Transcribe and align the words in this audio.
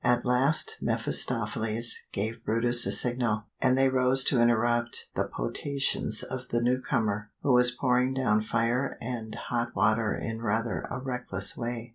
At 0.03 0.25
last 0.25 0.77
mephistopheles 0.81 1.95
gave 2.11 2.43
brutus 2.43 2.87
a 2.87 2.91
signal, 2.91 3.43
and 3.61 3.77
they 3.77 3.87
rose 3.87 4.23
to 4.23 4.41
interrupt 4.41 5.09
the 5.13 5.25
potations 5.27 6.23
of 6.23 6.47
the 6.49 6.59
newcomer, 6.59 7.29
who 7.43 7.51
was 7.53 7.69
pouring 7.69 8.15
down 8.15 8.41
fire 8.41 8.97
and 8.99 9.35
hot 9.35 9.75
water 9.75 10.15
in 10.15 10.41
rather 10.41 10.87
a 10.89 10.97
reckless 10.99 11.55
way. 11.55 11.89